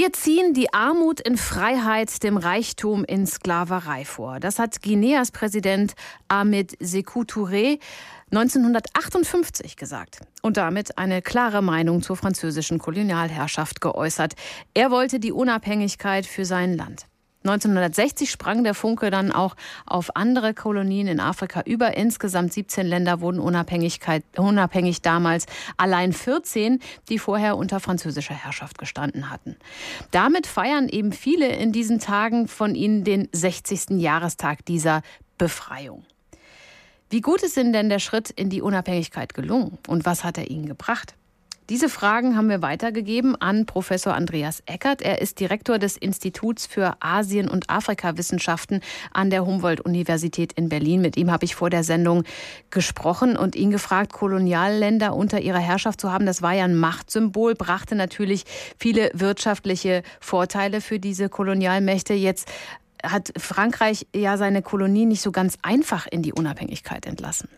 Wir 0.00 0.14
ziehen 0.14 0.54
die 0.54 0.72
Armut 0.72 1.20
in 1.20 1.36
Freiheit 1.36 2.22
dem 2.22 2.38
Reichtum 2.38 3.04
in 3.04 3.26
Sklaverei 3.26 4.06
vor. 4.06 4.40
Das 4.40 4.58
hat 4.58 4.80
Guineas 4.80 5.30
Präsident 5.30 5.92
Ahmed 6.26 6.74
Sekou 6.80 7.24
Touré 7.24 7.78
1958 8.30 9.76
gesagt 9.76 10.20
und 10.40 10.56
damit 10.56 10.96
eine 10.96 11.20
klare 11.20 11.60
Meinung 11.60 12.00
zur 12.00 12.16
französischen 12.16 12.78
Kolonialherrschaft 12.78 13.82
geäußert. 13.82 14.36
Er 14.72 14.90
wollte 14.90 15.20
die 15.20 15.32
Unabhängigkeit 15.32 16.24
für 16.24 16.46
sein 16.46 16.78
Land. 16.78 17.04
1960 17.42 18.30
sprang 18.30 18.64
der 18.64 18.74
Funke 18.74 19.10
dann 19.10 19.32
auch 19.32 19.56
auf 19.86 20.14
andere 20.14 20.52
Kolonien 20.52 21.08
in 21.08 21.20
Afrika 21.20 21.62
über. 21.64 21.96
Insgesamt 21.96 22.52
17 22.52 22.86
Länder 22.86 23.22
wurden 23.22 23.40
Unabhängigkeit, 23.40 24.22
unabhängig 24.36 25.00
damals, 25.00 25.46
allein 25.78 26.12
14, 26.12 26.80
die 27.08 27.18
vorher 27.18 27.56
unter 27.56 27.80
französischer 27.80 28.34
Herrschaft 28.34 28.76
gestanden 28.76 29.30
hatten. 29.30 29.56
Damit 30.10 30.46
feiern 30.46 30.90
eben 30.90 31.12
viele 31.12 31.48
in 31.48 31.72
diesen 31.72 31.98
Tagen 31.98 32.46
von 32.46 32.74
ihnen 32.74 33.04
den 33.04 33.28
60. 33.32 34.00
Jahrestag 34.00 34.66
dieser 34.66 35.00
Befreiung. 35.38 36.04
Wie 37.08 37.22
gut 37.22 37.42
ist 37.42 37.56
Ihnen 37.56 37.72
denn 37.72 37.88
der 37.88 37.98
Schritt 37.98 38.30
in 38.30 38.50
die 38.50 38.62
Unabhängigkeit 38.62 39.34
gelungen 39.34 39.78
und 39.88 40.04
was 40.04 40.22
hat 40.22 40.38
er 40.38 40.48
Ihnen 40.48 40.66
gebracht? 40.66 41.14
Diese 41.70 41.88
Fragen 41.88 42.36
haben 42.36 42.48
wir 42.48 42.62
weitergegeben 42.62 43.40
an 43.40 43.64
Professor 43.64 44.12
Andreas 44.12 44.60
Eckert. 44.66 45.02
Er 45.02 45.20
ist 45.20 45.38
Direktor 45.38 45.78
des 45.78 45.96
Instituts 45.96 46.66
für 46.66 46.96
Asien- 46.98 47.48
und 47.48 47.70
Afrikawissenschaften 47.70 48.80
an 49.12 49.30
der 49.30 49.46
Humboldt-Universität 49.46 50.52
in 50.54 50.68
Berlin. 50.68 51.00
Mit 51.00 51.16
ihm 51.16 51.30
habe 51.30 51.44
ich 51.44 51.54
vor 51.54 51.70
der 51.70 51.84
Sendung 51.84 52.24
gesprochen 52.70 53.36
und 53.36 53.54
ihn 53.54 53.70
gefragt, 53.70 54.12
Kolonialländer 54.12 55.14
unter 55.14 55.42
ihrer 55.42 55.60
Herrschaft 55.60 56.00
zu 56.00 56.10
haben. 56.10 56.26
Das 56.26 56.42
war 56.42 56.54
ja 56.54 56.64
ein 56.64 56.74
Machtsymbol, 56.74 57.54
brachte 57.54 57.94
natürlich 57.94 58.46
viele 58.76 59.12
wirtschaftliche 59.14 60.02
Vorteile 60.18 60.80
für 60.80 60.98
diese 60.98 61.28
Kolonialmächte. 61.28 62.14
Jetzt 62.14 62.50
hat 63.02 63.32
Frankreich 63.38 64.06
ja 64.14 64.36
seine 64.36 64.62
Kolonie 64.62 65.06
nicht 65.06 65.22
so 65.22 65.32
ganz 65.32 65.58
einfach 65.62 66.06
in 66.10 66.22
die 66.22 66.32
Unabhängigkeit 66.32 67.06
entlassen. 67.06 67.48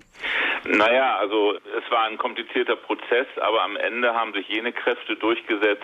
Naja, 0.64 1.16
also 1.18 1.54
es 1.54 1.90
war 1.90 2.04
ein 2.04 2.18
komplizierter 2.18 2.76
Prozess, 2.76 3.26
aber 3.40 3.62
am 3.62 3.76
Ende 3.76 4.14
haben 4.14 4.32
sich 4.32 4.48
jene 4.48 4.72
Kräfte 4.72 5.16
durchgesetzt, 5.16 5.82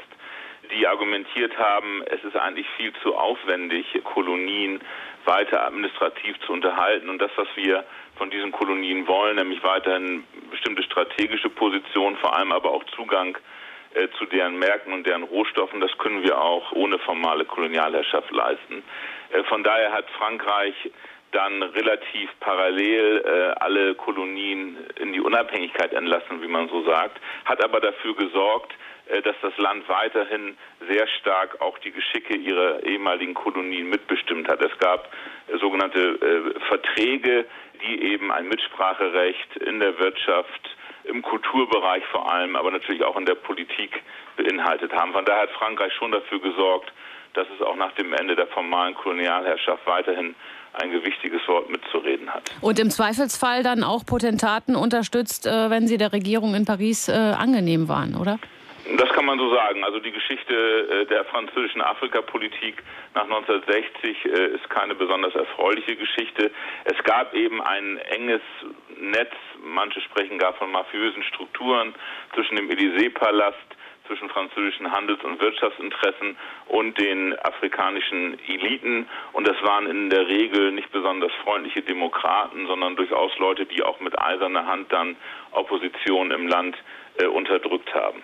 die 0.71 0.87
argumentiert 0.87 1.57
haben, 1.59 2.03
es 2.07 2.23
ist 2.23 2.37
eigentlich 2.37 2.67
viel 2.77 2.93
zu 3.03 3.17
aufwendig, 3.17 3.87
Kolonien 4.05 4.81
weiter 5.25 5.67
administrativ 5.67 6.39
zu 6.47 6.53
unterhalten. 6.53 7.09
Und 7.09 7.19
das, 7.21 7.31
was 7.37 7.49
wir 7.55 7.85
von 8.17 8.31
diesen 8.31 8.53
Kolonien 8.53 9.07
wollen, 9.07 9.37
nämlich 9.37 9.63
weiterhin 9.63 10.25
bestimmte 10.51 10.83
strategische 10.83 11.51
Positionen, 11.51 12.17
vor 12.17 12.37
allem 12.37 12.53
aber 12.53 12.71
auch 12.71 12.85
Zugang 12.97 13.37
äh, 13.99 14.09
zu 14.19 14.27
deren 14.27 14.59
Märkten 14.59 14.93
und 14.93 15.07
deren 15.07 15.25
Rohstoffen, 15.25 15.81
das 15.81 15.97
können 15.99 16.23
wir 16.23 16.41
auch 16.41 16.73
ohne 16.73 16.99
formale 17.01 17.45
Kolonialherrschaft 17.45 18.31
leisten. 18.31 18.83
Äh, 19.31 19.43
von 19.45 19.63
daher 19.63 19.93
hat 19.93 20.09
Frankreich 20.11 20.75
dann 21.33 21.63
relativ 21.63 22.31
parallel 22.41 23.23
äh, 23.25 23.61
alle 23.61 23.95
Kolonien 23.95 24.77
in 24.97 25.13
die 25.13 25.21
Unabhängigkeit 25.21 25.93
entlassen, 25.93 26.41
wie 26.41 26.49
man 26.49 26.69
so 26.69 26.85
sagt, 26.85 27.21
hat 27.45 27.63
aber 27.63 27.81
dafür 27.81 28.15
gesorgt, 28.17 28.73
äh, 29.09 29.21
dass 29.23 29.37
das 29.43 29.57
Land 29.59 29.89
weiterhin 29.89 30.57
sehr 30.89 31.07
stark 31.21 31.61
auch 31.61 31.79
die 31.79 31.91
Geschicke 31.91 32.37
ihrer 32.37 32.83
ehemaligen 32.83 33.35
Kolonien 33.35 33.91
mitbestimmt 33.91 34.49
hat. 34.49 34.63
Es 34.63 34.77
gab 34.79 35.13
äh, 35.49 35.59
sogenannte 35.59 36.01
äh, 36.01 36.61
Verträge, 36.69 37.47
die 37.83 38.13
eben 38.13 38.33
ein 38.33 38.49
Mitspracherecht 38.49 39.57
in 39.57 39.81
der 39.81 39.99
Wirtschaft, 39.99 40.77
im 41.09 41.23
Kulturbereich 41.23 42.05
vor 42.13 42.31
allem, 42.31 42.57
aber 42.57 42.71
natürlich 42.71 43.03
auch 43.03 43.17
in 43.17 43.27
der 43.27 43.35
Politik 43.35 44.03
beinhaltet 44.37 44.93
haben. 44.93 45.13
Von 45.13 45.25
daher 45.25 45.43
hat 45.43 45.51
Frankreich 45.51 45.93
schon 45.95 46.13
dafür 46.13 46.41
gesorgt, 46.41 46.93
dass 47.35 47.47
es 47.55 47.65
auch 47.65 47.77
nach 47.77 47.93
dem 47.93 48.13
Ende 48.13 48.37
der 48.37 48.47
formalen 48.49 48.95
Kolonialherrschaft 48.95 49.87
weiterhin 49.87 50.35
ein 50.75 50.91
gewichtiges 50.91 51.47
Wort 51.49 51.71
mitzureden 51.71 52.33
hat. 52.33 52.51
Und 52.61 52.79
im 52.79 52.91
Zweifelsfall 52.91 53.63
dann 53.63 53.83
auch 53.83 54.05
Potentaten 54.05 54.77
unterstützt, 54.77 55.47
äh, 55.47 55.71
wenn 55.71 55.87
sie 55.87 55.99
der 55.99 56.13
Regierung 56.13 56.55
in 56.55 56.65
Paris 56.65 57.09
äh, 57.09 57.13
angenehm 57.13 57.89
waren, 57.89 58.15
oder? 58.15 58.39
Das 58.97 59.09
kann 59.11 59.27
man 59.27 59.39
so 59.39 59.55
sagen. 59.55 59.85
Also 59.85 59.99
die 59.99 60.13
Geschichte 60.13 60.55
äh, 60.55 61.07
der 61.07 61.25
französischen 61.27 61.83
Afrikapolitik 61.83 62.83
nach 63.15 63.25
1960 63.25 64.25
ist 64.25 64.71
keine 64.71 64.95
besonders 64.95 65.35
erfreuliche 65.35 65.97
Geschichte. 65.97 66.51
Es 66.85 67.03
gab 67.05 67.35
eben 67.35 67.61
ein 67.61 67.99
enges 67.99 68.41
Netz, 69.01 69.33
manche 69.63 70.01
sprechen 70.01 70.39
gar 70.39 70.55
von 70.55 70.71
mafiösen 70.71 71.23
Strukturen 71.25 71.95
zwischen 72.35 72.57
dem 72.57 72.69
Élysée-Palast 72.71 73.57
zwischen 74.09 74.29
französischen 74.31 74.91
Handels- 74.91 75.23
und 75.23 75.41
Wirtschaftsinteressen 75.41 76.37
und 76.67 76.99
den 76.99 77.39
afrikanischen 77.41 78.39
Eliten. 78.49 79.07
Und 79.39 79.47
das 79.47 79.63
waren 79.63 79.87
in 79.87 80.11
der 80.11 80.27
Regel 80.27 80.73
nicht 80.73 80.91
besonders 80.91 81.31
freundliche 81.45 81.81
Demokraten, 81.83 82.67
sondern 82.67 82.97
durchaus 82.97 83.31
Leute, 83.39 83.67
die 83.67 83.85
auch 83.85 84.01
mit 84.01 84.21
eiserner 84.21 84.67
Hand 84.67 84.93
dann 84.93 85.15
Opposition 85.53 86.33
im 86.33 86.49
Land 86.49 86.75
äh, 87.19 87.27
unterdrückt 87.27 87.93
haben. 87.95 88.23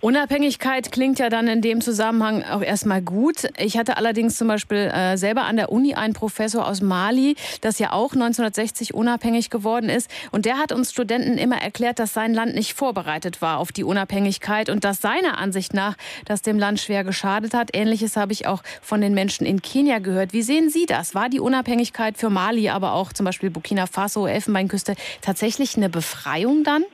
Unabhängigkeit 0.00 0.92
klingt 0.92 1.18
ja 1.18 1.28
dann 1.28 1.48
in 1.48 1.62
dem 1.62 1.80
Zusammenhang 1.80 2.44
auch 2.44 2.62
erstmal 2.62 3.02
gut. 3.02 3.48
Ich 3.58 3.76
hatte 3.76 3.96
allerdings 3.96 4.36
zum 4.36 4.48
Beispiel 4.48 4.90
äh, 4.94 5.16
selber 5.16 5.42
an 5.42 5.56
der 5.56 5.72
Uni 5.72 5.94
einen 5.94 6.14
Professor 6.14 6.66
aus 6.66 6.80
Mali, 6.80 7.34
das 7.60 7.78
ja 7.78 7.92
auch 7.92 8.12
1960 8.12 8.94
unabhängig 8.94 9.50
geworden 9.50 9.88
ist. 9.88 10.10
Und 10.30 10.46
der 10.46 10.58
hat 10.58 10.72
uns 10.72 10.92
Studenten 10.92 11.38
immer 11.38 11.56
erklärt, 11.56 11.98
dass 11.98 12.14
sein 12.14 12.34
Land 12.34 12.54
nicht 12.54 12.74
vorbereitet 12.74 13.42
war 13.42 13.58
auf 13.58 13.72
die 13.72 13.84
Unabhängigkeit 13.84 14.70
und 14.70 14.84
dass 14.84 15.00
seiner 15.00 15.38
Ansicht 15.38 15.74
nach 15.74 15.96
das 16.24 16.42
dem 16.42 16.58
Land 16.58 16.80
schwer 16.80 17.04
geschadet 17.04 17.54
hat. 17.54 17.70
Ähnliches 17.74 18.16
habe 18.16 18.32
ich 18.32 18.46
auch 18.46 18.62
von 18.80 19.00
den 19.00 19.14
Menschen 19.14 19.46
in 19.46 19.60
Kenia 19.60 19.98
gehört. 19.98 20.32
Wie 20.32 20.42
sehen 20.42 20.55
Sie 20.70 20.86
das? 20.86 21.14
War 21.14 21.28
die 21.28 21.40
Unabhängigkeit 21.40 22.16
für 22.16 22.30
Mali, 22.30 22.68
aber 22.68 22.92
auch 22.92 23.12
zum 23.12 23.26
Beispiel 23.26 23.50
Burkina 23.50 23.86
Faso, 23.86 24.26
Elfenbeinküste 24.26 24.94
tatsächlich 25.22 25.76
eine 25.76 25.88
Befreiung 25.88 26.64
dann? 26.64 26.84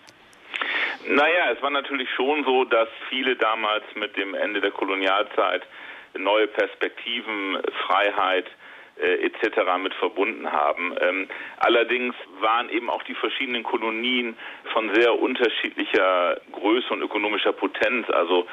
Naja, 1.09 1.53
es 1.55 1.63
war 1.63 1.71
natürlich 1.71 2.09
schon 2.17 2.45
so, 2.45 2.65
dass 2.65 2.89
viele 3.09 3.37
damals 3.37 3.85
mit 3.95 4.17
dem 4.17 4.35
Ende 4.35 4.61
der 4.61 4.71
Kolonialzeit 4.71 5.63
neue 6.19 6.47
Perspektiven, 6.49 7.59
Freiheit, 7.87 8.47
äh, 9.01 9.25
etc. 9.25 9.57
mit 9.83 9.95
verbunden 9.95 10.53
haben. 10.53 10.95
Ähm, 11.01 11.29
allerdings 11.59 12.15
waren 12.41 12.69
eben 12.69 12.91
auch 12.91 13.03
die 13.05 13.15
verschiedenen 13.15 13.63
Kolonien 13.63 14.37
von 14.73 14.95
sehr 14.95 15.19
unterschiedlicher 15.19 16.41
Größe 16.53 16.93
und 16.93 17.03
ökonomischer 17.03 17.53
Potenz. 17.53 18.09
Also 18.11 18.47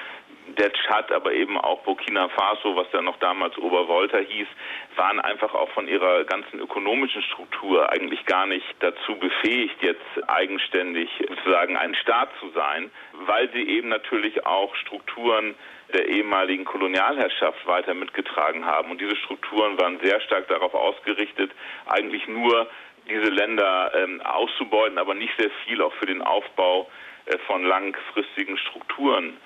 der 0.56 0.72
Tschad, 0.74 1.12
aber 1.12 1.34
eben 1.34 1.58
auch 1.58 1.82
Burkina 1.84 2.30
Faso, 2.30 2.76
was 2.76 2.88
ja 2.94 3.02
noch 3.02 3.18
damals 3.18 3.58
Obervolta 3.58 4.18
hieß, 4.18 4.48
waren 4.96 5.20
einfach 5.20 5.54
auch 5.54 5.70
von 5.72 5.88
ihrer 5.88 6.24
ganzen 6.26 6.60
ökonomischen 6.60 7.22
Struktur 7.24 7.92
eigentlich 7.92 8.26
gar 8.26 8.46
nicht 8.46 8.66
dazu 8.80 9.16
befähigt, 9.18 9.82
jetzt 9.82 10.30
eigenständig 10.30 11.10
sozusagen 11.28 11.78
ein 11.78 11.96
Staat 11.96 12.30
zu 12.40 12.50
sein, 12.50 12.92
weil 13.14 13.50
sie 13.52 13.64
eben 13.64 13.90
natürlich 13.90 14.46
auch 14.46 14.76
Strukturen 14.76 15.56
der 15.94 16.08
ehemaligen 16.08 16.66
Kolonialherrschaft 16.66 17.66
weiter 17.66 17.94
mitgetragen 17.94 18.66
haben. 18.66 18.92
Und 18.92 19.02
diese 19.02 19.16
Strukturen 19.16 19.80
waren 19.80 20.00
sehr 20.02 20.22
stark 20.22 20.48
darauf 20.48 20.74
ausgerichtet, 20.74 21.52
eigentlich 21.88 22.28
nur 22.28 22.68
diese 23.10 23.30
Länder 23.30 23.92
ähm, 23.96 24.22
auszubeuten, 24.22 24.98
aber 25.00 25.16
nicht 25.16 25.34
sehr 25.38 25.50
viel 25.66 25.81
auch 25.81 25.94
für 25.94 26.06
den 26.06 26.22
Aufbau 26.22 26.90
äh, 27.26 27.38
von 27.48 27.64
langfristigen 27.64 28.58
Strukturen 28.58 29.38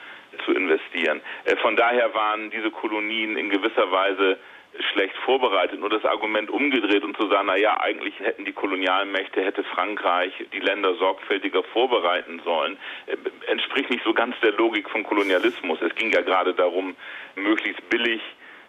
zu 0.46 0.52
investieren. 0.52 1.22
Äh, 1.46 1.56
von 1.58 1.76
daher 1.76 2.14
waren 2.14 2.50
diese 2.52 2.72
Kolonien 2.72 3.38
in 3.38 3.50
gewisser 3.50 3.92
Weise 3.92 4.38
schlecht 4.92 5.16
vorbereitet. 5.26 5.80
Nur 5.80 5.90
das 5.90 6.04
Argument 6.04 6.50
umgedreht 6.50 7.04
und 7.04 7.16
zu 7.16 7.28
sagen, 7.28 7.48
na 7.48 7.56
ja, 7.56 7.80
eigentlich 7.80 8.20
hätten 8.20 8.46
die 8.46 8.54
Kolonialmächte, 8.54 9.44
hätte 9.44 9.64
Frankreich 9.64 10.34
die 10.52 10.60
Länder 10.60 10.96
sorgfältiger 10.96 11.64
vorbereiten 11.64 12.42
sollen, 12.44 12.78
äh, 13.08 13.16
entspricht 13.52 13.90
nicht 13.90 14.04
so 14.04 14.14
ganz 14.14 14.36
der 14.42 14.54
Logik 14.54 14.90
von 14.90 15.04
Kolonialismus. 15.04 15.80
Es 15.82 15.94
ging 15.96 16.12
ja 16.12 16.22
gerade 16.22 16.54
darum, 16.54 16.96
möglichst 17.36 17.88
billig 17.90 18.22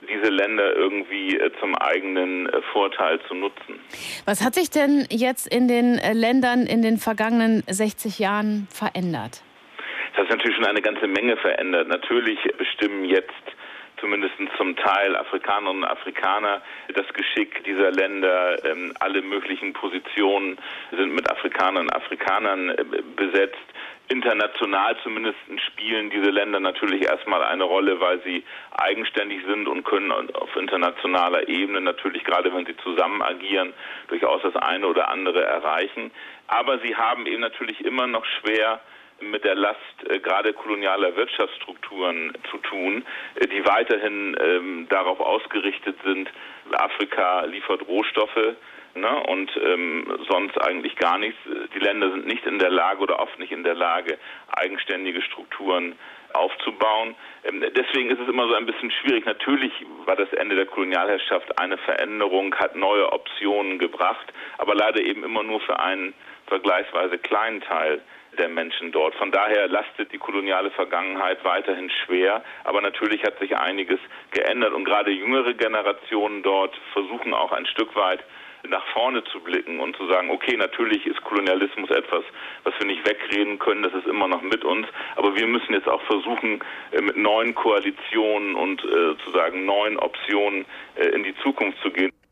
diese 0.08 0.30
Länder 0.30 0.74
irgendwie 0.76 1.38
äh, 1.38 1.50
zum 1.60 1.74
eigenen 1.76 2.50
Vorteil 2.72 3.20
zu 3.26 3.34
nutzen. 3.34 3.80
Was 4.26 4.44
hat 4.44 4.54
sich 4.54 4.70
denn 4.70 5.06
jetzt 5.10 5.46
in 5.46 5.68
den 5.68 5.98
Ländern 6.12 6.66
in 6.66 6.82
den 6.82 6.98
vergangenen 6.98 7.62
60 7.66 8.18
Jahren 8.18 8.68
verändert? 8.70 9.42
Das 10.14 10.24
hat 10.24 10.30
natürlich 10.30 10.56
schon 10.56 10.66
eine 10.66 10.82
ganze 10.82 11.08
Menge 11.08 11.36
verändert. 11.36 11.88
Natürlich 11.88 12.38
bestimmen 12.56 13.04
jetzt 13.04 13.32
zumindest 13.98 14.34
zum 14.56 14.76
Teil 14.76 15.16
Afrikanerinnen 15.16 15.82
und 15.82 15.88
Afrikaner 15.88 16.62
das 16.94 17.06
Geschick 17.14 17.64
dieser 17.64 17.90
Länder. 17.90 18.64
Ähm, 18.64 18.92
alle 19.00 19.22
möglichen 19.22 19.72
Positionen 19.72 20.58
sind 20.90 21.14
mit 21.14 21.28
Afrikanern 21.30 21.84
und 21.84 21.96
Afrikanern 21.96 22.70
äh, 22.70 22.84
besetzt. 23.16 23.58
International 24.08 24.94
zumindest 25.02 25.38
spielen 25.66 26.10
diese 26.10 26.30
Länder 26.30 26.60
natürlich 26.60 27.02
erstmal 27.02 27.42
eine 27.42 27.64
Rolle, 27.64 27.98
weil 28.00 28.20
sie 28.22 28.44
eigenständig 28.72 29.40
sind 29.46 29.66
und 29.66 29.84
können 29.84 30.12
auf 30.12 30.54
internationaler 30.56 31.48
Ebene 31.48 31.80
natürlich, 31.80 32.22
gerade 32.24 32.54
wenn 32.54 32.66
sie 32.66 32.76
zusammen 32.76 33.22
agieren, 33.22 33.72
durchaus 34.08 34.42
das 34.42 34.54
eine 34.56 34.86
oder 34.86 35.08
andere 35.08 35.42
erreichen. 35.42 36.10
Aber 36.46 36.78
sie 36.80 36.94
haben 36.94 37.26
eben 37.26 37.40
natürlich 37.40 37.82
immer 37.82 38.06
noch 38.06 38.26
schwer 38.26 38.80
mit 39.20 39.44
der 39.44 39.54
Last 39.54 39.78
äh, 40.08 40.18
gerade 40.18 40.52
kolonialer 40.52 41.16
Wirtschaftsstrukturen 41.16 42.32
zu 42.50 42.58
tun, 42.58 43.04
äh, 43.36 43.46
die 43.46 43.64
weiterhin 43.66 44.36
ähm, 44.40 44.86
darauf 44.88 45.20
ausgerichtet 45.20 45.96
sind, 46.04 46.30
Afrika 46.72 47.44
liefert 47.44 47.86
Rohstoffe 47.86 48.56
ne, 48.94 49.22
und 49.28 49.50
ähm, 49.56 50.18
sonst 50.28 50.60
eigentlich 50.62 50.96
gar 50.96 51.18
nichts. 51.18 51.38
Die 51.74 51.78
Länder 51.78 52.10
sind 52.10 52.26
nicht 52.26 52.44
in 52.46 52.58
der 52.58 52.70
Lage 52.70 53.00
oder 53.00 53.20
oft 53.20 53.38
nicht 53.38 53.52
in 53.52 53.64
der 53.64 53.74
Lage, 53.74 54.18
eigenständige 54.56 55.22
Strukturen 55.22 55.96
aufzubauen. 56.32 57.14
Ähm, 57.44 57.64
deswegen 57.74 58.10
ist 58.10 58.20
es 58.20 58.28
immer 58.28 58.48
so 58.48 58.54
ein 58.54 58.66
bisschen 58.66 58.90
schwierig. 58.90 59.24
Natürlich 59.24 59.72
war 60.04 60.16
das 60.16 60.32
Ende 60.32 60.56
der 60.56 60.66
Kolonialherrschaft 60.66 61.58
eine 61.58 61.78
Veränderung, 61.78 62.54
hat 62.56 62.76
neue 62.76 63.12
Optionen 63.12 63.78
gebracht, 63.78 64.32
aber 64.58 64.74
leider 64.74 65.00
eben 65.00 65.24
immer 65.24 65.42
nur 65.42 65.60
für 65.60 65.78
einen 65.78 66.14
vergleichsweise 66.46 67.18
kleinen 67.18 67.60
Teil 67.62 68.02
der 68.38 68.48
Menschen 68.48 68.92
dort. 68.92 69.14
Von 69.16 69.30
daher 69.30 69.68
lastet 69.68 70.12
die 70.12 70.18
koloniale 70.18 70.70
Vergangenheit 70.70 71.44
weiterhin 71.44 71.90
schwer, 72.04 72.42
aber 72.64 72.80
natürlich 72.80 73.22
hat 73.24 73.38
sich 73.38 73.56
einiges 73.56 74.00
geändert 74.30 74.72
und 74.72 74.84
gerade 74.84 75.10
jüngere 75.10 75.54
Generationen 75.54 76.42
dort 76.42 76.74
versuchen 76.92 77.34
auch 77.34 77.52
ein 77.52 77.66
Stück 77.66 77.94
weit 77.96 78.24
nach 78.68 78.84
vorne 78.92 79.22
zu 79.24 79.40
blicken 79.40 79.80
und 79.80 79.96
zu 79.96 80.06
sagen, 80.06 80.30
okay, 80.30 80.56
natürlich 80.56 81.06
ist 81.06 81.22
Kolonialismus 81.22 81.90
etwas, 81.90 82.24
was 82.62 82.74
wir 82.78 82.86
nicht 82.86 83.06
wegreden 83.06 83.58
können, 83.58 83.82
das 83.82 83.92
ist 83.92 84.06
immer 84.06 84.28
noch 84.28 84.42
mit 84.42 84.64
uns, 84.64 84.86
aber 85.16 85.36
wir 85.36 85.46
müssen 85.46 85.74
jetzt 85.74 85.88
auch 85.88 86.02
versuchen, 86.02 86.60
äh, 86.92 87.00
mit 87.00 87.16
neuen 87.16 87.54
Koalitionen 87.54 88.54
und 88.54 88.82
äh, 88.84 89.16
zu 89.24 89.30
sagen 89.32 89.66
neuen 89.66 89.98
Optionen 89.98 90.64
äh, 90.96 91.08
in 91.08 91.24
die 91.24 91.34
Zukunft 91.42 91.78
zu 91.82 91.90
gehen. 91.90 92.14